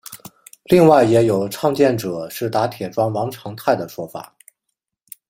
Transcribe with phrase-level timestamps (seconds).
[0.63, 4.35] 另外也有倡建者是打铁庄王长泰的说法。